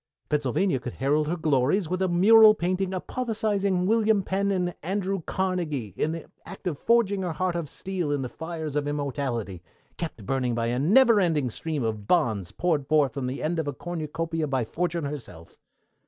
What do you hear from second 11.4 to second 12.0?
stream